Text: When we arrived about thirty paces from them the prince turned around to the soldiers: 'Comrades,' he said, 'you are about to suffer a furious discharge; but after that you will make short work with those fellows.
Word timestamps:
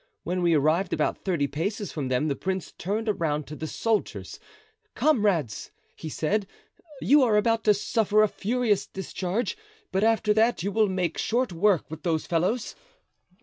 When 0.23 0.41
we 0.41 0.55
arrived 0.55 0.93
about 0.93 1.23
thirty 1.23 1.45
paces 1.45 1.91
from 1.91 2.07
them 2.07 2.27
the 2.27 2.35
prince 2.35 2.71
turned 2.71 3.07
around 3.07 3.45
to 3.45 3.55
the 3.55 3.67
soldiers: 3.67 4.39
'Comrades,' 4.95 5.69
he 5.95 6.09
said, 6.09 6.47
'you 7.01 7.21
are 7.21 7.37
about 7.37 7.63
to 7.65 7.75
suffer 7.75 8.23
a 8.23 8.27
furious 8.27 8.87
discharge; 8.87 9.55
but 9.91 10.03
after 10.03 10.33
that 10.33 10.63
you 10.63 10.71
will 10.71 10.89
make 10.89 11.19
short 11.19 11.53
work 11.53 11.85
with 11.91 12.01
those 12.01 12.25
fellows. 12.25 12.73